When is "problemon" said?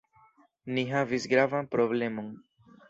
1.77-2.35